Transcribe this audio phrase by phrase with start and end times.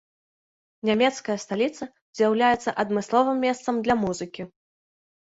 [0.89, 1.83] Нямецкая сталіца
[2.19, 4.41] з'яўляецца адмысловым месцам для музыкі.